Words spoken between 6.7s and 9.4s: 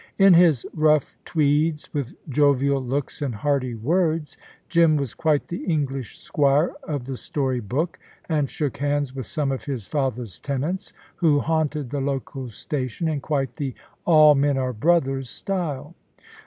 of the story book, and shook hands with